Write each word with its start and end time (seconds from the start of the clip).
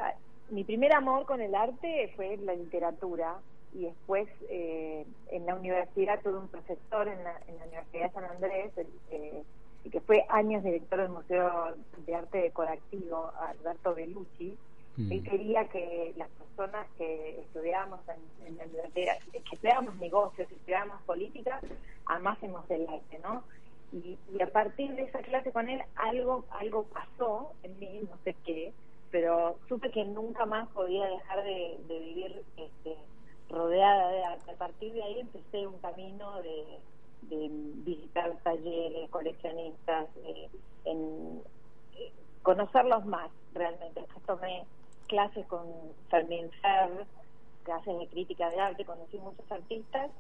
mi 0.50 0.64
primer 0.64 0.94
amor 0.94 1.28
con 1.28 1.40
el 1.40 1.54
arte 1.54 2.12
fue 2.16 2.36
la 2.38 2.56
literatura 2.56 3.36
y 3.74 3.86
después 3.86 4.28
eh, 4.50 5.06
en 5.32 5.46
la 5.46 5.56
universidad 5.56 6.22
tuve 6.22 6.38
un 6.38 6.48
profesor 6.48 7.08
en 7.08 7.24
la, 7.24 7.40
Universidad 7.68 8.08
de 8.08 8.14
San 8.14 8.24
Andrés 8.26 8.72
eh, 9.12 9.44
y 9.84 9.90
que 9.90 10.02
fue 10.02 10.26
años 10.30 10.64
director 10.64 11.00
del 11.00 11.10
Museo 11.10 11.76
de 12.06 12.16
Arte 12.16 12.40
Decorativo, 12.40 13.32
Alberto 13.40 13.94
Bellucci. 13.94 14.58
Mm. 14.98 15.12
Él 15.12 15.24
quería 15.24 15.66
que 15.66 16.14
las 16.18 16.30
personas 16.30 16.88
que 16.98 17.40
estudiábamos 17.42 18.00
en, 18.46 18.58
la 18.58 18.66
universidad, 18.66 19.20
que 19.32 19.38
estudiábamos 19.38 19.96
negocios, 19.98 20.48
que 20.48 20.56
estudiábamos 20.56 21.02
política, 21.04 21.62
amásemos 22.06 22.70
el 22.70 22.88
arte, 22.90 23.20
¿no? 23.24 23.44
Y, 23.92 24.18
y, 24.34 24.42
a 24.42 24.48
partir 24.48 24.96
de 24.96 25.04
esa 25.04 25.20
clase 25.20 25.52
con 25.52 25.68
él 25.68 25.82
algo 25.96 26.46
algo 26.52 26.84
pasó 26.84 27.54
en 27.64 27.80
mí, 27.80 28.02
no 28.10 28.18
sé 28.24 28.36
qué, 28.46 28.72
pero 29.10 29.58
supe 29.68 29.90
que 29.90 30.06
nunca 30.06 30.46
más 30.46 30.68
podía 30.70 31.06
dejar 31.08 31.44
de, 31.44 31.78
de 31.88 32.00
vivir 32.00 32.44
este, 32.58 32.96
rodeada 33.50 34.10
de 34.12 34.24
arte. 34.24 34.52
A 34.52 34.56
partir 34.56 34.94
de 34.94 35.04
ahí 35.04 35.20
empecé 35.20 35.68
un 35.68 35.78
camino 35.80 36.42
de, 36.42 36.80
visitar 37.86 38.36
talleres, 38.44 39.10
coleccionistas, 39.10 40.08
eh, 40.24 40.50
en 40.86 41.42
eh, 41.96 42.12
conocerlos 42.42 43.06
más 43.06 43.30
realmente. 43.54 44.06
tomé 44.26 44.66
clases 45.08 45.46
con 45.48 45.66
Fermín 46.10 46.50
Fer, 46.62 47.06
clases 47.64 48.00
de 48.00 48.08
crítica 48.08 48.50
de 48.50 48.60
arte, 48.60 48.86
conocí 48.86 49.18
muchos 49.20 49.52
artistas 49.52 50.12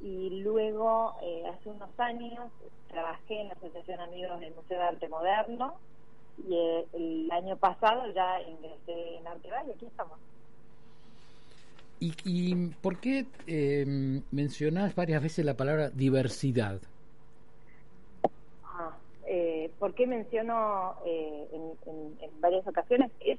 y 0.00 0.42
luego 0.42 1.14
eh, 1.22 1.44
hace 1.46 1.70
unos 1.70 1.90
años 1.98 2.50
trabajé 2.88 3.42
en 3.42 3.48
la 3.48 3.54
Asociación 3.54 4.00
Amigos 4.00 4.40
del 4.40 4.54
Museo 4.54 4.78
de 4.78 4.84
Arte 4.84 5.08
Moderno 5.08 5.74
y 6.48 6.56
el 6.92 7.30
año 7.30 7.56
pasado 7.56 8.10
ya 8.12 8.40
ingresé 8.42 9.16
en 9.16 9.26
Arte 9.26 9.48
y 9.66 9.70
aquí 9.70 9.86
estamos. 9.86 10.18
¿Y, 12.00 12.14
y 12.24 12.54
por 12.80 12.98
qué 12.98 13.26
eh, 13.46 13.84
mencionás 14.30 14.94
varias 14.94 15.22
veces 15.22 15.44
la 15.44 15.54
palabra 15.54 15.90
diversidad? 15.90 16.80
Ah, 18.64 18.96
eh, 19.26 19.70
¿Por 19.78 19.92
qué 19.92 20.06
menciono 20.06 20.94
eh, 21.04 21.46
en, 21.52 22.40
varias 22.40 22.66
ocasiones? 22.66 23.10
Es, 23.20 23.38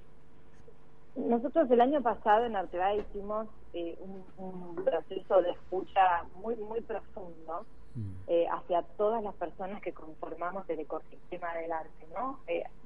nosotros 1.15 1.69
el 1.71 1.81
año 1.81 2.03
pasado 2.03 2.45
en 2.45 2.55
Arteba 2.55 2.93
hicimos 2.93 3.47
eh, 3.73 3.97
un, 4.37 4.75
proceso 4.85 5.41
de 5.41 5.51
escucha 5.51 6.23
muy, 6.35 6.55
muy 6.55 6.81
profundo 6.81 7.65
mm. 7.95 8.11
eh, 8.27 8.45
hacia 8.47 8.83
todas 8.95 9.23
las 9.23 9.33
personas 9.35 9.81
que 9.81 9.91
conformamos 9.91 10.69
el 10.69 10.81
ecosistema 10.81 11.53
del 11.55 11.71
arte, 11.71 12.05
¿no? 12.13 12.39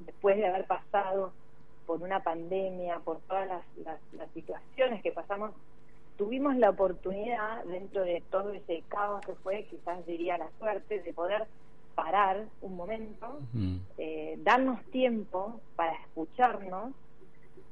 después 0.05 0.37
de 0.37 0.47
haber 0.47 0.65
pasado 0.65 1.33
por 1.85 2.01
una 2.01 2.21
pandemia, 2.21 2.99
por 2.99 3.19
todas 3.21 3.47
las, 3.47 3.63
las, 4.17 4.29
situaciones 4.33 5.01
que 5.01 5.11
pasamos, 5.11 5.51
tuvimos 6.17 6.55
la 6.57 6.69
oportunidad, 6.69 7.63
dentro 7.65 8.03
de 8.03 8.21
todo 8.31 8.51
ese 8.51 8.83
caos 8.87 9.25
que 9.25 9.33
fue, 9.35 9.63
quizás 9.69 10.05
diría 10.05 10.37
la 10.37 10.49
suerte, 10.59 11.01
de 11.01 11.13
poder 11.13 11.45
parar 11.95 12.45
un 12.61 12.75
momento, 12.75 13.39
eh, 13.97 14.37
darnos 14.43 14.83
tiempo 14.91 15.59
para 15.75 15.93
escucharnos, 15.93 16.93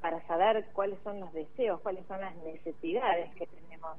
para 0.02 0.26
saber 0.28 0.68
cuáles 0.74 1.00
son 1.04 1.20
los 1.20 1.34
deseos, 1.34 1.82
cuáles 1.82 2.06
son 2.08 2.22
las 2.22 2.36
necesidades 2.38 3.34
que 3.36 3.48
tenemos 3.48 3.98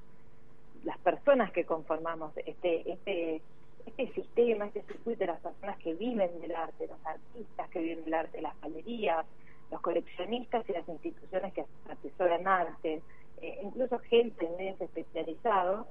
las 0.85 0.99
personas 0.99 1.51
que 1.51 1.65
conformamos 1.65 2.33
este, 2.47 2.91
este, 2.91 3.41
este 3.87 4.13
sistema, 4.13 4.67
este 4.67 4.83
circuito 4.83 5.21
de 5.21 5.27
las 5.27 5.41
personas 5.41 5.79
que 5.79 5.95
viven 5.95 6.41
del 6.41 6.55
arte, 6.55 6.87
los 6.87 7.05
artistas 7.05 7.69
que 7.71 7.81
viven 7.81 8.05
del 8.05 8.15
arte, 8.15 8.41
las 8.41 8.59
galerías, 8.61 9.27
los 9.75 9.83
coleccionistas 9.83 10.65
y 10.69 10.73
las 10.73 10.89
instituciones 10.89 11.53
que 11.53 11.65
atesoran 11.91 12.47
arte, 12.47 13.03
eh, 13.43 13.61
incluso 13.61 13.99
gente 13.99 14.47
en 14.47 14.57
medios 14.57 14.81
especializados, 14.81 15.87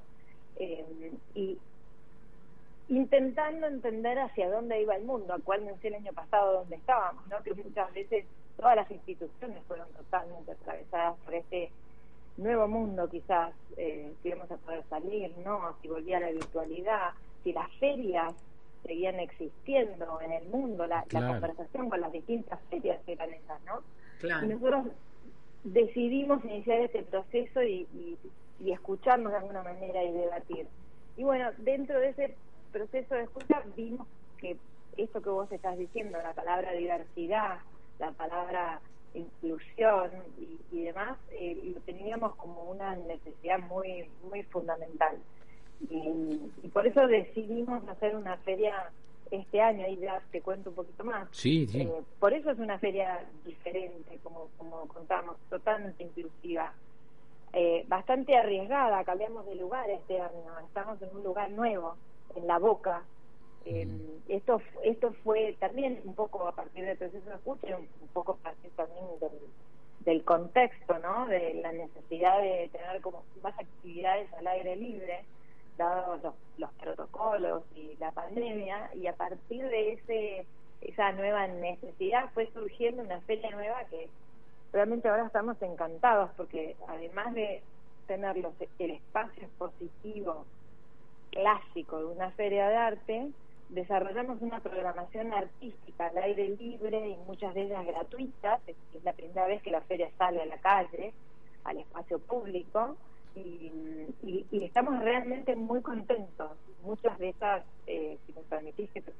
eh, 0.55 1.11
y 1.35 1.57
intentando 2.87 3.67
entender 3.67 4.19
hacia 4.19 4.49
dónde 4.49 4.81
iba 4.81 4.95
el 4.95 5.03
mundo, 5.03 5.33
a 5.33 5.39
cual 5.39 5.69
sé 5.81 5.89
el 5.89 5.95
año 5.95 6.13
pasado 6.13 6.59
dónde 6.59 6.77
estábamos, 6.77 7.27
¿no? 7.27 7.43
que 7.43 7.53
muchas 7.53 7.93
veces 7.93 8.25
todas 8.55 8.77
las 8.77 8.89
instituciones 8.89 9.61
fueron 9.67 9.87
totalmente 9.89 10.53
atravesadas 10.53 11.17
por 11.25 11.33
este 11.33 11.69
nuevo 12.37 12.67
mundo 12.67 13.09
quizás, 13.09 13.53
eh, 13.75 14.13
si 14.21 14.29
íbamos 14.29 14.49
a 14.49 14.57
poder 14.57 14.83
salir, 14.89 15.33
¿no? 15.43 15.75
si 15.81 15.89
volvía 15.89 16.21
la 16.21 16.31
virtualidad, 16.31 17.11
si 17.43 17.51
las 17.51 17.69
ferias 17.79 18.33
seguían 18.83 19.19
existiendo 19.19 20.19
en 20.21 20.31
el 20.31 20.45
mundo, 20.49 20.85
la, 20.87 21.03
conversación 21.03 21.89
con 21.89 22.01
las 22.01 22.11
distintas 22.11 22.59
ferias 22.69 22.99
eran 23.07 23.31
esas, 23.31 23.61
¿no? 23.65 23.81
Y 24.21 24.47
nosotros 24.47 24.87
decidimos 25.63 26.43
iniciar 26.45 26.79
este 26.79 27.03
proceso 27.03 27.63
y, 27.63 27.87
y, 27.93 28.71
escucharnos 28.71 29.33
de 29.33 29.39
alguna 29.39 29.61
manera 29.61 30.03
y 30.03 30.11
debatir. 30.13 30.67
Y 31.17 31.23
bueno, 31.23 31.51
dentro 31.57 31.99
de 31.99 32.09
ese 32.09 32.35
proceso 32.71 33.15
de 33.15 33.23
escucha 33.23 33.61
vimos 33.75 34.07
que 34.37 34.55
esto 34.95 35.21
que 35.21 35.29
vos 35.29 35.51
estás 35.51 35.77
diciendo, 35.77 36.17
la 36.23 36.33
palabra 36.33 36.71
diversidad, 36.71 37.59
la 37.99 38.11
palabra 38.11 38.79
inclusión 39.13 40.11
y, 40.39 40.59
y 40.71 40.83
demás, 40.83 41.17
eh, 41.31 41.73
lo 41.75 41.81
teníamos 41.81 42.35
como 42.35 42.63
una 42.63 42.95
necesidad 42.95 43.59
muy 43.59 44.09
muy 44.29 44.43
fundamental. 44.43 45.17
Y, 45.89 46.67
por 46.69 46.87
eso 46.87 47.07
decidimos 47.07 47.87
hacer 47.87 48.15
una 48.15 48.37
feria 48.37 48.89
este 49.31 49.61
año, 49.61 49.87
y 49.87 49.97
ya 49.97 50.21
te 50.31 50.41
cuento 50.41 50.69
un 50.69 50.75
poquito 50.75 51.03
más. 51.03 51.27
Sí, 51.31 51.67
eh, 51.73 51.89
por 52.19 52.33
eso 52.33 52.51
es 52.51 52.59
una 52.59 52.77
feria 52.79 53.25
diferente, 53.45 54.19
como, 54.23 54.47
como 54.57 54.87
contamos, 54.87 55.37
totalmente 55.49 56.03
inclusiva. 56.03 56.73
Eh, 57.53 57.85
bastante 57.87 58.35
arriesgada, 58.35 59.03
cambiamos 59.03 59.45
de 59.45 59.55
lugar 59.55 59.89
este 59.89 60.19
año, 60.19 60.59
estamos 60.65 61.01
en 61.01 61.15
un 61.15 61.23
lugar 61.23 61.51
nuevo, 61.51 61.95
en 62.35 62.47
La 62.47 62.59
Boca. 62.59 63.03
Eh, 63.65 63.87
esto 64.27 64.61
esto 64.83 65.13
fue 65.23 65.55
también 65.59 66.01
un 66.03 66.15
poco 66.15 66.47
a 66.47 66.51
partir 66.51 66.83
del 66.83 66.97
proceso 66.97 67.29
de 67.29 67.35
escucha, 67.35 67.77
un, 67.77 67.87
un 68.01 68.07
poco 68.09 68.33
a 68.33 68.37
partir 68.37 68.71
también 68.71 69.05
del, 69.21 69.31
del 70.05 70.23
contexto, 70.23 70.99
¿no? 70.99 71.27
De 71.27 71.53
la 71.55 71.71
necesidad 71.71 72.41
de 72.41 72.69
tener 72.71 73.01
como 73.01 73.23
más 73.41 73.57
actividades 73.57 74.31
al 74.33 74.47
aire 74.47 74.75
libre 74.75 75.23
dados 75.77 76.21
los, 76.57 76.71
protocolos 76.73 77.63
y 77.75 77.95
la 77.99 78.11
pandemia, 78.11 78.91
y 78.95 79.07
a 79.07 79.13
partir 79.13 79.63
de 79.67 79.93
ese 79.93 80.45
esa 80.81 81.13
nueva 81.13 81.47
necesidad 81.47 82.29
fue 82.33 82.51
surgiendo 82.53 83.03
una 83.03 83.21
feria 83.21 83.49
nueva 83.51 83.85
que 83.85 84.09
realmente 84.73 85.07
ahora 85.07 85.27
estamos 85.27 85.61
encantados 85.61 86.29
porque 86.35 86.75
además 86.89 87.33
de 87.33 87.61
tener 88.05 88.35
los, 88.37 88.53
el 88.79 88.91
espacio 88.91 89.43
expositivo 89.43 90.45
clásico 91.31 91.99
de 91.99 92.05
una 92.05 92.31
feria 92.31 92.67
de 92.67 92.75
arte, 92.75 93.31
desarrollamos 93.69 94.41
una 94.41 94.59
programación 94.59 95.33
artística 95.33 96.07
al 96.07 96.17
aire 96.17 96.49
libre 96.49 97.07
y 97.09 97.15
muchas 97.25 97.53
de 97.53 97.63
ellas 97.63 97.85
gratuitas, 97.85 98.61
es 98.67 99.03
la 99.03 99.13
primera 99.13 99.47
vez 99.47 99.61
que 99.63 99.71
la 99.71 99.81
feria 99.81 100.09
sale 100.17 100.41
a 100.41 100.45
la 100.45 100.57
calle, 100.57 101.13
al 101.63 101.77
espacio 101.77 102.19
público, 102.19 102.97
y, 103.35 104.45
y, 104.51 104.63
estamos 104.63 104.99
realmente 105.03 105.55
muy 105.55 105.81
contentos. 105.81 106.51
Muchas 106.83 107.17
de 107.19 107.29
esas, 107.29 107.63
eh, 107.87 108.17
si 108.25 108.33
me 108.33 108.41
permitís 108.41 108.89
que 108.91 109.01
te 109.01 109.11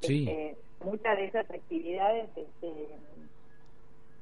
este, 0.00 0.56
muchas 0.84 1.16
de 1.16 1.24
esas 1.24 1.50
actividades 1.50 2.28
este, 2.36 2.88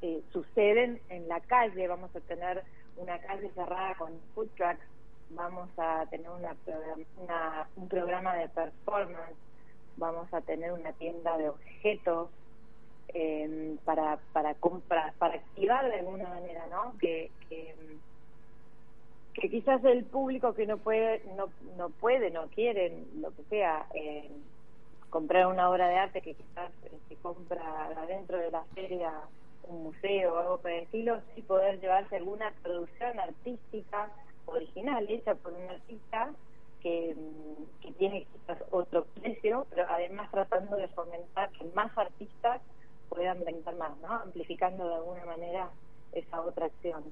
eh, 0.03 0.23
suceden 0.33 1.01
en 1.09 1.29
la 1.29 1.41
calle. 1.41 1.89
Vamos 1.89 2.15
a 2.17 2.21
tener 2.21 2.63
una 2.97 3.19
calle 3.19 3.51
cerrada 3.55 3.95
con 3.97 4.13
food 4.35 4.49
trucks, 4.57 4.85
vamos 5.31 5.69
a 5.77 6.07
tener 6.11 6.31
una, 6.31 6.57
una, 7.19 7.69
un 7.77 7.89
programa 7.89 8.35
de 8.37 8.49
performance 8.49 9.37
vamos 9.97 10.33
a 10.33 10.41
tener 10.41 10.73
una 10.73 10.93
tienda 10.93 11.37
de 11.39 11.49
objetos 11.49 12.29
eh, 13.09 13.77
para 13.85 14.19
para 14.33 14.55
comprar, 14.55 15.13
para 15.15 15.35
activar 15.35 15.89
de 15.89 16.01
alguna 16.01 16.29
manera, 16.29 16.67
¿no? 16.71 16.97
Que, 16.99 17.31
que, 17.49 17.75
que 19.35 19.51
quizás 19.51 19.85
el 19.85 20.05
público 20.05 20.55
que 20.55 20.67
no 20.67 20.79
puede, 20.79 21.23
no, 21.37 21.49
no 21.77 21.91
puede, 21.91 22.31
no 22.31 22.47
quiere, 22.49 23.05
lo 23.21 23.31
que 23.35 23.43
sea, 23.45 23.87
eh, 23.95 24.31
comprar 25.11 25.47
una 25.47 25.71
obra 25.71 25.89
de 25.89 25.97
arte 25.97 26.21
que 26.21 26.35
quizás 26.35 26.73
se 27.09 27.17
compra 27.17 27.87
adentro 27.97 28.39
de 28.39 28.51
la 28.51 28.65
feria 28.75 29.13
un 29.69 29.85
museo 29.85 30.35
o 30.35 30.39
algo 30.39 30.59
por 30.59 30.71
el 30.71 30.83
estilo, 30.83 31.21
sí 31.35 31.43
poder 31.43 31.81
llevarse 31.81 32.17
alguna 32.17 32.53
producción 32.63 33.19
artística 33.19 34.11
original 34.47 35.07
hecha 35.09 35.35
por 35.35 35.53
un 35.53 35.71
artista 35.71 36.31
que, 36.83 37.17
que 37.81 37.93
tiene 37.93 38.27
quizás 38.33 38.63
otro 38.71 39.07
precio, 39.21 39.67
pero 39.71 39.87
además 39.89 40.31
tratando 40.31 40.77
de 40.77 40.89
fomentar 40.89 41.51
que 41.51 41.65
más 41.75 41.97
artistas 41.97 42.61
puedan 43.09 43.43
vender 43.45 43.75
más, 43.77 43.97
¿no? 43.99 44.09
Amplificando 44.09 44.87
de 44.89 44.95
alguna 44.97 45.25
manera 45.25 45.71
esa 46.13 46.41
otra 46.43 46.67
acción. 46.67 47.05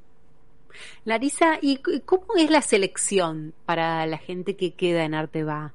Larisa, 1.04 1.58
¿y 1.60 1.78
cómo 2.00 2.26
es 2.36 2.50
la 2.50 2.62
selección 2.62 3.54
para 3.66 4.06
la 4.06 4.19
gente 4.19 4.56
que 4.56 4.74
queda 4.74 5.04
en 5.04 5.14
Arteba? 5.14 5.72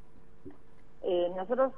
Eh, 1.04 1.32
nosotros 1.36 1.74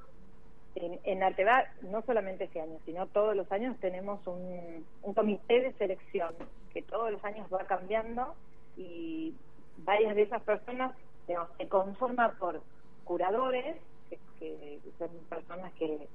en, 0.75 1.00
en 1.04 1.24
Arteba, 1.24 1.66
no 1.81 2.01
solamente 2.04 2.45
este 2.45 2.62
año, 2.62 2.77
sino 2.86 3.07
todos 3.07 3.36
los 3.36 3.51
años 3.51 3.77
tenemos 3.80 4.19
un, 4.25 4.86
comité 5.13 5.62
de 5.62 5.74
selección 5.74 6.33
que 6.74 6.81
todos 6.81 7.12
los 7.12 7.24
años 7.25 7.48
va 7.54 7.66
cambiando 7.66 8.36
y 8.77 9.33
varias 9.77 10.16
de 10.16 10.24
esas 10.24 10.42
personas 10.44 10.94
se 11.57 11.68
conforman 11.68 12.31
por 12.39 12.62
curadores, 13.04 13.75
que, 14.10 14.18
que 14.39 14.80
son 14.98 15.10
personas 15.30 15.74
que 15.74 16.07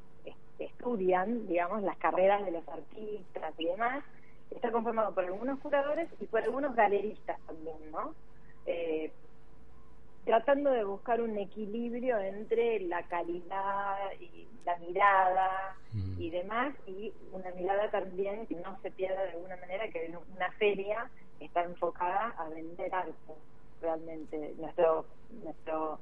estudian, 0.59 1.47
digamos, 1.47 1.83
las 1.83 1.97
carreras 1.99 2.45
de 2.45 2.53
los 2.53 2.67
artistas 2.69 3.55
y 3.59 3.67
demás, 3.67 4.05
está 4.51 4.71
conformado 4.71 5.15
por 5.15 5.25
algunos 5.25 5.59
curadores 5.61 6.09
y 6.21 6.27
por 6.27 6.43
algunos 6.43 6.75
galeristas 6.75 7.39
también, 7.47 7.77
¿no? 7.91 8.15
Eh, 8.67 9.13
tratando 10.25 10.71
de 10.71 10.85
buscar 10.85 11.21
un 11.21 11.37
equilibrio 11.37 12.19
entre 12.19 12.81
la 12.81 13.03
calidad 13.03 13.99
y 14.21 14.49
la 14.65 14.77
mirada 14.79 15.77
mm. 15.93 16.21
y 16.21 16.31
demás, 16.31 16.75
y 16.87 17.13
una 17.33 17.51
mirada 17.51 17.91
también 17.91 18.47
que 18.47 18.55
no 18.57 18.79
se 18.81 18.91
pierda 18.91 19.23
de 19.23 19.33
alguna 19.33 19.57
manera, 19.57 19.89
que 19.89 20.17
una 20.35 20.51
feria 20.53 21.11
está 21.41 21.65
enfocada 21.65 22.35
a 22.39 22.49
vender 22.49 22.95
arte, 22.95 23.35
realmente. 23.83 24.55
Nuestro, 24.59 25.05
nuestro 25.43 25.99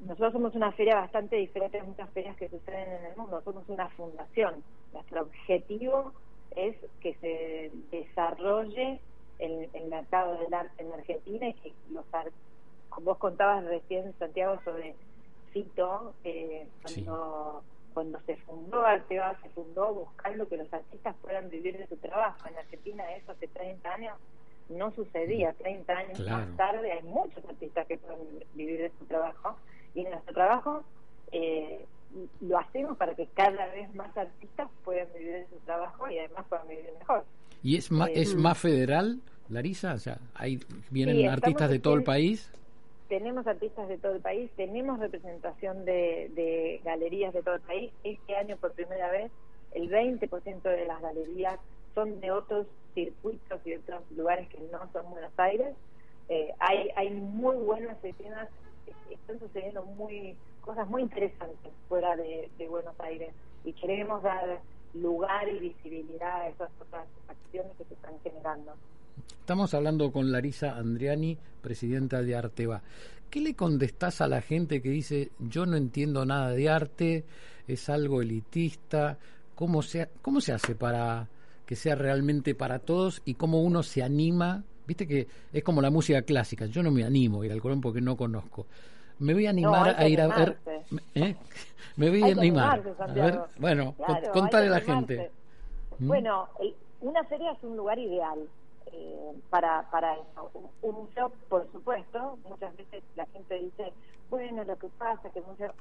nosotros 0.00 0.32
somos 0.32 0.54
una 0.54 0.72
feria 0.72 0.94
bastante 0.94 1.36
diferente 1.36 1.78
a 1.78 1.84
muchas 1.84 2.08
ferias 2.10 2.36
que 2.36 2.48
suceden 2.48 2.90
en 2.92 3.04
el 3.06 3.16
mundo. 3.16 3.42
Somos 3.42 3.68
una 3.68 3.88
fundación. 3.90 4.64
Nuestro 4.94 5.22
objetivo 5.22 6.14
es 6.56 6.76
que 7.00 7.14
se 7.14 7.70
desarrolle 7.90 9.00
el, 9.38 9.68
el 9.72 9.88
mercado 9.88 10.38
del 10.38 10.52
arte 10.52 10.82
en 10.82 10.92
Argentina 10.92 11.48
y 11.48 11.54
que 11.54 11.72
los 11.90 12.04
como 12.90 13.06
vos 13.06 13.18
contabas 13.18 13.64
recién 13.64 14.12
Santiago 14.18 14.60
sobre 14.64 14.94
Cito 15.52 16.14
eh, 16.24 16.66
cuando 16.82 17.62
cuando 17.94 18.20
se 18.20 18.36
fundó 18.36 18.84
Arteba 18.84 19.36
se 19.42 19.48
fundó 19.50 19.92
buscando 19.94 20.48
que 20.48 20.56
los 20.56 20.72
artistas 20.72 21.14
puedan 21.22 21.50
vivir 21.50 21.76
de 21.76 21.86
su 21.88 21.96
trabajo. 21.96 22.48
En 22.48 22.56
Argentina 22.56 23.04
eso 23.16 23.32
hace 23.32 23.48
30 23.48 23.92
años 23.92 24.16
no 24.68 24.92
sucedía. 24.92 25.52
30 25.54 25.92
años 25.92 26.20
más 26.20 26.56
tarde 26.56 26.92
hay 26.92 27.02
muchos 27.02 27.44
artistas 27.44 27.86
que 27.86 27.98
pueden 27.98 28.44
vivir 28.54 28.80
de 28.80 28.92
su 28.98 29.04
trabajo. 29.06 29.56
Y 29.94 30.04
en 30.04 30.10
nuestro 30.10 30.34
trabajo 30.34 30.84
eh, 31.32 31.84
lo 32.40 32.58
hacemos 32.58 32.96
para 32.96 33.14
que 33.14 33.26
cada 33.34 33.66
vez 33.68 33.92
más 33.94 34.16
artistas 34.16 34.68
puedan 34.84 35.08
vivir 35.16 35.32
de 35.32 35.46
su 35.48 35.56
trabajo 35.64 36.10
y 36.10 36.18
además 36.18 36.44
puedan 36.48 36.68
vivir 36.68 36.90
mejor. 36.98 37.24
¿Y 37.62 37.76
es 37.76 37.90
más, 37.90 38.10
es 38.14 38.32
eh, 38.32 38.36
más 38.36 38.58
federal, 38.58 39.20
Larisa? 39.48 39.94
O 39.94 39.98
sea, 39.98 40.18
hay, 40.34 40.60
¿vienen 40.90 41.28
artistas 41.28 41.70
de 41.70 41.78
todo 41.78 41.94
el 41.94 42.02
país? 42.02 42.50
Tenemos 43.08 43.46
artistas 43.46 43.88
de 43.88 43.98
todo 43.98 44.12
el 44.12 44.20
país, 44.20 44.50
tenemos 44.56 44.98
representación 45.00 45.84
de, 45.84 46.30
de 46.34 46.80
galerías 46.84 47.34
de 47.34 47.42
todo 47.42 47.56
el 47.56 47.60
país. 47.60 47.92
Este 48.04 48.36
año, 48.36 48.56
por 48.56 48.72
primera 48.72 49.10
vez, 49.10 49.32
el 49.72 49.90
20% 49.90 50.62
de 50.62 50.86
las 50.86 51.00
galerías 51.02 51.58
son 51.94 52.20
de 52.20 52.30
otros 52.30 52.66
circuitos 52.94 53.60
y 53.64 53.70
de 53.70 53.78
otros 53.78 54.02
lugares 54.16 54.48
que 54.48 54.60
no 54.72 54.78
son 54.92 55.10
Buenos 55.10 55.32
Aires. 55.36 55.74
Eh, 56.28 56.54
hay, 56.60 56.90
hay 56.94 57.10
muy 57.10 57.56
buenas 57.56 58.02
escenas, 58.04 58.48
están 59.10 59.40
sucediendo 59.40 59.84
muy 59.84 60.36
cosas 60.70 60.88
muy 60.88 61.02
interesantes 61.02 61.72
fuera 61.88 62.14
de, 62.14 62.48
Buenos 62.68 62.94
Aires 63.00 63.34
y 63.64 63.72
queremos 63.72 64.22
dar 64.22 64.60
lugar 64.94 65.48
y 65.48 65.58
visibilidad 65.58 66.42
a 66.42 66.48
esas 66.48 66.70
otras 66.80 67.08
acciones 67.26 67.72
que 67.76 67.84
se 67.86 67.94
están 67.94 68.12
generando. 68.22 68.74
Estamos 69.40 69.74
hablando 69.74 70.12
con 70.12 70.30
Larisa 70.30 70.76
Andriani, 70.76 71.36
presidenta 71.60 72.22
de 72.22 72.36
Arteba. 72.36 72.82
¿Qué 73.30 73.40
le 73.40 73.54
contestás 73.54 74.20
a 74.20 74.28
la 74.28 74.42
gente 74.42 74.80
que 74.80 74.90
dice 74.90 75.32
yo 75.40 75.66
no 75.66 75.76
entiendo 75.76 76.24
nada 76.24 76.50
de 76.52 76.68
arte, 76.68 77.24
es 77.66 77.88
algo 77.88 78.22
elitista? 78.22 79.18
¿Cómo 79.56 79.82
se, 79.82 80.08
cómo 80.22 80.40
se 80.40 80.52
hace 80.52 80.76
para 80.76 81.26
que 81.66 81.74
sea 81.74 81.96
realmente 81.96 82.54
para 82.54 82.78
todos 82.78 83.22
y 83.24 83.34
cómo 83.34 83.60
uno 83.60 83.82
se 83.82 84.04
anima? 84.04 84.62
Viste 84.86 85.08
que 85.08 85.26
es 85.52 85.64
como 85.64 85.82
la 85.82 85.90
música 85.90 86.22
clásica, 86.22 86.66
yo 86.66 86.80
no 86.84 86.92
me 86.92 87.02
animo 87.02 87.42
a 87.42 87.46
ir 87.46 87.50
al 87.50 87.60
Colón 87.60 87.80
porque 87.80 88.00
no 88.00 88.16
conozco 88.16 88.66
me 89.20 89.34
voy 89.34 89.46
a 89.46 89.50
animar 89.50 89.94
a 89.96 90.08
ir 90.08 90.20
a 90.20 90.28
ver. 90.28 90.56
¿eh? 91.14 91.36
Me 91.96 92.08
voy 92.08 92.22
a 92.22 92.32
animar. 92.32 92.82
a 92.98 93.06
ver, 93.06 93.40
bueno, 93.58 93.94
contarle 94.32 94.68
a 94.68 94.72
la 94.72 94.80
gente. 94.80 95.30
¿Mm? 95.98 96.08
Bueno, 96.08 96.48
una 97.00 97.22
feria 97.24 97.52
es 97.52 97.62
un 97.62 97.76
lugar 97.76 97.98
ideal 97.98 98.48
eh, 98.92 99.32
para, 99.50 99.88
para 99.90 100.14
eso. 100.14 100.50
Un, 100.82 100.94
museo, 100.94 101.30
por 101.48 101.70
supuesto, 101.70 102.38
muchas 102.48 102.74
veces 102.76 103.02
la 103.16 103.26
gente 103.26 103.58
dice, 103.58 103.92
bueno, 104.30 104.64
lo 104.64 104.76
que 104.78 104.88
pasa 104.88 105.28
es 105.28 105.34
que 105.34 105.42
museo, 105.42 105.72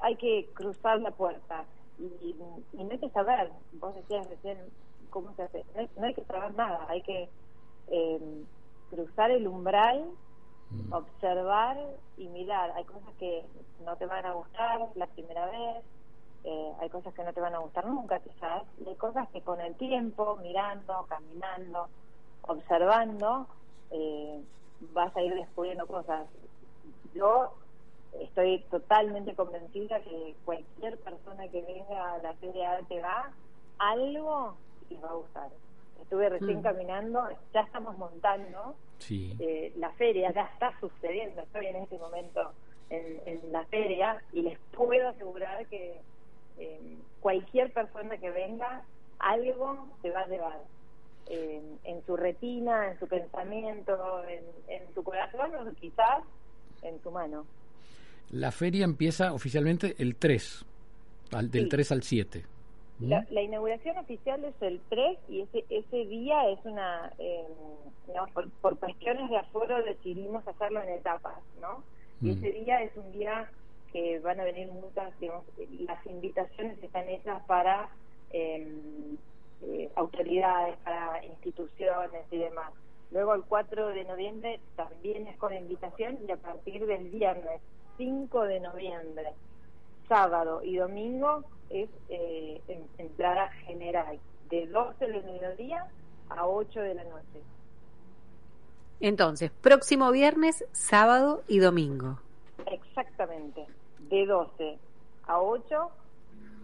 hay, 0.00 0.16
que 0.16 0.48
cruzar 0.54 1.00
la 1.00 1.10
puerta 1.10 1.64
y, 1.98 2.34
no 2.72 2.90
hay 2.90 2.98
que 2.98 3.10
saber, 3.10 3.50
vos 3.74 3.94
decías 3.94 4.28
recién 4.28 4.58
cómo 5.10 5.34
se 5.34 5.42
hace, 5.42 5.64
no 5.96 6.06
hay, 6.06 6.14
que 6.14 6.24
saber 6.24 6.54
nada, 6.54 6.86
hay 6.88 7.02
que 7.02 7.28
eh, 7.88 8.44
cruzar 8.90 9.30
el 9.32 9.46
umbral 9.46 10.04
Mm. 10.70 10.92
observar 10.92 11.76
y 12.16 12.28
mirar. 12.28 12.70
Hay 12.76 12.84
cosas 12.84 13.12
que 13.18 13.44
no 13.84 13.96
te 13.96 14.06
van 14.06 14.24
a 14.24 14.32
gustar 14.32 14.80
la 14.94 15.06
primera 15.08 15.46
vez, 15.46 15.84
eh, 16.44 16.72
hay 16.80 16.88
cosas 16.88 17.12
que 17.12 17.24
no 17.24 17.32
te 17.32 17.40
van 17.40 17.54
a 17.54 17.58
gustar 17.58 17.86
nunca 17.86 18.20
quizás, 18.20 18.62
y 18.78 18.88
hay 18.88 18.96
cosas 18.96 19.28
que 19.30 19.42
con 19.42 19.60
el 19.60 19.74
tiempo, 19.76 20.36
mirando, 20.36 21.06
caminando, 21.08 21.88
observando, 22.42 23.48
eh, 23.90 24.44
vas 24.92 25.14
a 25.16 25.22
ir 25.22 25.34
descubriendo 25.34 25.86
cosas. 25.86 26.28
Yo 27.14 27.52
estoy 28.20 28.64
totalmente 28.70 29.34
convencida 29.34 30.00
que 30.02 30.36
cualquier 30.44 30.98
persona 31.00 31.48
que 31.48 31.62
venga 31.62 32.14
a 32.14 32.18
la 32.18 32.34
Feria 32.34 32.70
de 32.70 32.76
Arte 32.76 33.00
va, 33.00 33.34
algo 33.78 34.56
les 34.88 35.02
va 35.02 35.08
a 35.10 35.14
gustar. 35.14 35.50
Estuve 36.02 36.28
recién 36.28 36.58
mm. 36.58 36.62
caminando, 36.62 37.28
ya 37.52 37.60
estamos 37.60 37.96
montando 37.98 38.74
eh, 39.08 39.72
la 39.76 39.90
feria, 39.92 40.32
ya 40.32 40.42
está 40.42 40.72
sucediendo, 40.80 41.42
estoy 41.42 41.66
en 41.66 41.76
este 41.76 41.98
momento 41.98 42.52
en, 42.90 43.40
la 43.52 43.64
feria 43.66 44.22
y 44.32 44.42
les 44.42 44.58
puedo 44.72 45.08
asegurar 45.08 45.66
que 45.66 46.00
eh, 46.58 46.96
cualquier 47.20 47.72
persona 47.72 48.16
que 48.16 48.30
venga, 48.30 48.82
algo 49.18 49.88
se 50.02 50.10
va 50.10 50.20
a 50.20 50.26
llevar. 50.26 50.60
Eh, 51.26 51.62
en 51.84 52.04
su 52.06 52.16
retina, 52.16 52.90
en 52.90 52.98
su 52.98 53.06
pensamiento, 53.06 54.24
en, 54.24 54.42
en 54.68 54.94
su 54.94 55.04
corazón 55.04 55.54
o 55.54 55.72
quizás 55.74 56.24
en 56.82 57.00
su 57.02 57.10
mano. 57.12 57.46
La 58.30 58.50
feria 58.50 58.84
empieza 58.84 59.32
oficialmente 59.32 59.94
el 59.98 60.16
3, 60.16 60.64
al, 61.32 61.50
del 61.50 61.68
3 61.68 61.92
al 61.92 62.02
7. 62.02 62.44
La, 63.00 63.42
inauguración 63.42 63.96
oficial 63.96 64.44
es 64.44 64.54
el 64.60 64.80
3 64.90 65.18
y 65.28 65.40
ese, 65.40 65.64
ese 65.70 66.04
día 66.06 66.50
es 66.50 66.58
una, 66.64 67.10
eh, 67.18 67.46
por, 68.60 68.78
cuestiones 68.78 69.30
de 69.30 69.38
aforo 69.38 69.82
decidimos 69.82 70.46
hacerlo 70.46 70.82
en 70.82 70.90
etapas, 70.90 71.38
¿no? 71.60 71.82
Y 72.20 72.32
ese 72.32 72.52
día 72.52 72.82
es 72.82 72.94
un 72.96 73.10
día 73.12 73.50
que 73.92 74.18
van 74.18 74.38
a 74.38 74.44
venir 74.44 74.70
muchas, 74.70 75.18
digamos, 75.18 75.44
las 75.80 76.04
invitaciones 76.06 76.82
están 76.82 77.08
hechas 77.08 77.42
para 77.46 77.88
em, 78.32 79.16
eh, 79.62 79.90
autoridades, 79.96 80.76
para 80.84 81.24
instituciones 81.24 82.24
y 82.30 82.36
demás. 82.36 82.72
Luego 83.10 83.34
el 83.34 83.42
4 83.42 83.88
de 83.88 84.04
noviembre 84.04 84.60
también 84.76 85.26
es 85.26 85.36
con 85.38 85.54
invitación 85.54 86.18
y 86.28 86.30
a 86.30 86.36
partir 86.36 86.84
del 86.86 87.08
viernes 87.08 87.60
5 87.96 88.44
de 88.44 88.60
noviembre, 88.60 89.32
sábado 90.10 90.60
y 90.64 90.76
domingo 90.76 91.44
es 91.70 91.88
eh, 92.08 92.60
entrada 92.98 93.48
general, 93.64 94.18
de 94.50 94.66
12 94.66 95.06
del 95.06 95.24
mediodía 95.24 95.86
a 96.28 96.48
8 96.48 96.80
de 96.80 96.94
la 96.94 97.04
noche. 97.04 97.40
Entonces, 98.98 99.52
próximo 99.62 100.10
viernes, 100.10 100.64
sábado 100.72 101.42
y 101.46 101.60
domingo. 101.60 102.18
Exactamente, 102.66 103.64
de 104.10 104.26
12 104.26 104.78
a 105.28 105.40
8. 105.40 105.90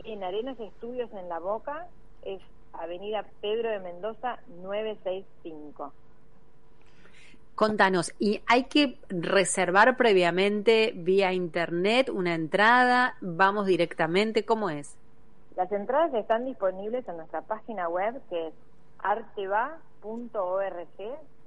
En 0.04 0.24
Arenas 0.24 0.58
Estudios 0.58 1.10
en 1.12 1.28
La 1.28 1.38
Boca 1.38 1.86
es 2.22 2.42
Avenida 2.72 3.24
Pedro 3.40 3.70
de 3.70 3.78
Mendoza 3.78 4.40
965. 4.60 5.92
Contanos, 7.56 8.12
¿y 8.18 8.42
hay 8.46 8.64
que 8.64 8.98
reservar 9.08 9.96
previamente 9.96 10.92
vía 10.94 11.32
internet 11.32 12.10
una 12.10 12.34
entrada? 12.34 13.16
¿Vamos 13.22 13.64
directamente? 13.64 14.44
¿Cómo 14.44 14.68
es? 14.68 14.94
Las 15.56 15.72
entradas 15.72 16.12
están 16.12 16.44
disponibles 16.44 17.08
en 17.08 17.16
nuestra 17.16 17.40
página 17.40 17.88
web 17.88 18.20
que 18.28 18.48
es 18.48 18.54
arteva.org, 18.98 19.66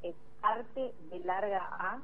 es 0.02 0.16
arte 0.42 0.92
a 1.54 2.00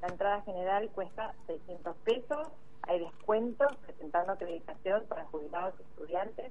La 0.00 0.08
entrada 0.08 0.42
general 0.42 0.90
cuesta 0.90 1.32
600 1.46 1.96
pesos, 1.98 2.48
hay 2.82 2.98
descuentos 2.98 3.76
presentando 3.86 4.32
acreditación 4.32 5.04
para 5.08 5.26
jubilados 5.26 5.74
y 5.78 5.82
estudiantes, 5.82 6.50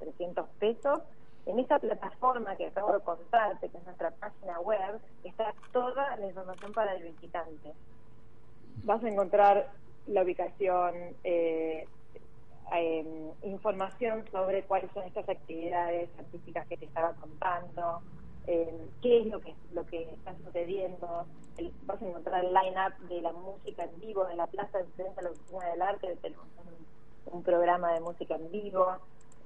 300 0.00 0.46
pesos. 0.58 1.00
En 1.46 1.60
esa 1.60 1.78
plataforma 1.78 2.56
que 2.56 2.66
acabo 2.66 2.92
de 2.92 3.00
contarte, 3.00 3.68
que 3.68 3.78
es 3.78 3.84
nuestra 3.84 4.10
página 4.10 4.60
web, 4.60 5.00
está 5.22 5.54
toda 5.72 6.16
la 6.16 6.26
información 6.26 6.72
para 6.72 6.94
el 6.94 7.04
visitante. 7.04 7.72
Vas 8.84 9.02
a 9.02 9.08
encontrar 9.08 9.70
la 10.08 10.22
ubicación, 10.22 10.94
eh, 11.24 11.86
eh, 12.74 13.32
información 13.42 14.24
sobre 14.32 14.64
cuáles 14.64 14.90
son 14.92 15.04
estas 15.04 15.28
actividades 15.28 16.10
artísticas 16.18 16.66
que 16.66 16.76
te 16.76 16.86
estaba 16.86 17.12
contando, 17.14 18.02
eh, 18.46 18.88
qué 19.02 19.20
es 19.20 19.26
lo 19.26 19.40
que 19.40 19.54
lo 19.72 19.84
que 19.86 20.02
está 20.02 20.34
sucediendo. 20.44 21.26
vas 21.86 22.02
a 22.02 22.06
encontrar 22.06 22.44
el 22.44 22.52
line-up 22.52 23.08
de 23.08 23.20
la 23.22 23.32
música 23.32 23.84
en 23.84 24.00
vivo 24.00 24.24
de 24.26 24.36
la 24.36 24.46
plaza 24.46 24.78
frente 24.94 25.20
a 25.20 25.22
la 25.22 25.30
oficina 25.30 25.70
del 25.70 25.82
arte, 25.82 26.16
tenemos 26.20 26.46
un, 27.32 27.42
programa 27.42 27.92
de 27.92 28.00
música 28.00 28.34
en 28.34 28.50
vivo. 28.50 28.96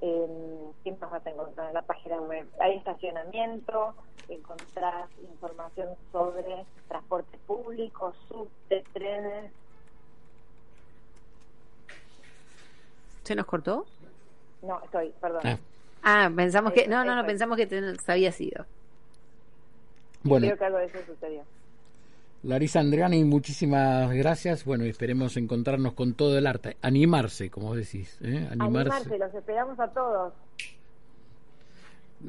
Eh, 0.01 0.71
¿Qué 0.83 0.91
más 0.93 1.11
vas 1.11 1.25
a 1.25 1.29
encontrar 1.29 1.67
en 1.67 1.73
la 1.75 1.81
página 1.83 2.19
web? 2.21 2.47
Hay 2.59 2.77
estacionamiento, 2.77 3.93
encontrás 4.29 5.09
información 5.21 5.89
sobre 6.11 6.65
transporte 6.87 7.37
público, 7.45 8.13
subte, 8.27 8.83
trenes, 8.93 9.51
¿Se 13.23 13.35
nos 13.35 13.45
cortó? 13.45 13.85
No, 14.61 14.81
estoy, 14.83 15.13
perdón. 15.21 15.41
Ah, 15.45 15.57
ah 16.03 16.31
pensamos 16.35 16.73
que. 16.73 16.87
No, 16.87 17.05
no, 17.05 17.15
no, 17.15 17.25
pensamos 17.25 17.57
que 17.57 17.67
se 17.67 18.11
había 18.11 18.31
sido. 18.31 18.65
Bueno. 20.23 20.47
Creo 20.47 20.57
que 20.57 20.65
algo 20.65 20.77
de 20.79 20.85
eso 20.85 20.97
sucedió. 21.05 21.43
Larisa 22.43 22.79
Andriani, 22.79 23.23
muchísimas 23.23 24.11
gracias. 24.13 24.65
Bueno, 24.65 24.83
esperemos 24.85 25.37
encontrarnos 25.37 25.93
con 25.93 26.15
todo 26.15 26.37
el 26.37 26.47
arte. 26.47 26.77
Animarse, 26.81 27.51
como 27.51 27.75
decís. 27.75 28.17
¿eh? 28.21 28.47
Animarse. 28.49 28.91
Animarse, 28.91 29.17
los 29.17 29.33
esperamos 29.35 29.79
a 29.79 29.87
todos. 29.89 30.33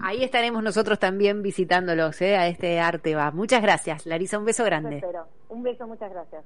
Ahí 0.00 0.22
estaremos 0.22 0.62
nosotros 0.62 0.98
también 0.98 1.42
visitándolos, 1.42 2.20
¿eh? 2.22 2.36
a 2.36 2.48
este 2.48 2.80
arte 2.80 3.14
va. 3.14 3.30
Muchas 3.30 3.62
gracias, 3.62 4.06
Larisa, 4.06 4.38
un 4.38 4.44
beso 4.44 4.64
grande. 4.64 5.02
Un 5.48 5.62
beso, 5.62 5.86
muchas 5.86 6.10
gracias. 6.10 6.44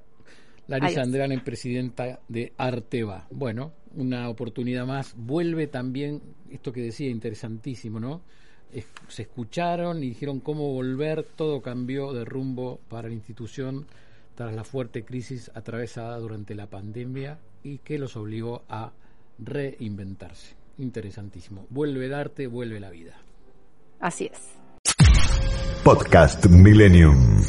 Larisa 0.67 1.01
Andriani, 1.01 1.37
presidenta 1.37 2.19
de 2.27 2.53
Arteva. 2.57 3.27
Bueno, 3.31 3.71
una 3.95 4.29
oportunidad 4.29 4.85
más. 4.85 5.13
Vuelve 5.17 5.67
también, 5.67 6.21
esto 6.49 6.73
que 6.73 6.81
decía, 6.81 7.09
interesantísimo, 7.09 7.99
¿no? 7.99 8.21
Se 9.07 9.23
escucharon 9.23 10.03
y 10.03 10.09
dijeron 10.09 10.39
cómo 10.39 10.73
volver, 10.73 11.23
todo 11.23 11.61
cambió 11.61 12.13
de 12.13 12.25
rumbo 12.25 12.79
para 12.89 13.07
la 13.07 13.13
institución 13.13 13.85
tras 14.35 14.53
la 14.53 14.63
fuerte 14.63 15.03
crisis 15.03 15.49
atravesada 15.55 16.17
durante 16.19 16.53
la 16.53 16.67
pandemia 16.67 17.39
y 17.63 17.79
que 17.79 17.97
los 17.97 18.15
obligó 18.15 18.63
a 18.69 18.91
reinventarse. 19.39 20.55
Interesantísimo. 20.77 21.65
Vuelve 21.69 22.05
el 22.05 22.13
arte, 22.13 22.47
vuelve 22.47 22.79
la 22.79 22.91
vida. 22.91 23.15
Así 23.99 24.29
es. 24.31 24.57
Podcast 25.83 26.45
Millennium. 26.47 27.41